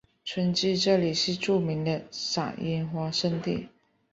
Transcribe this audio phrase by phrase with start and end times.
[0.25, 3.69] 春季这里是著名的赏樱花胜地。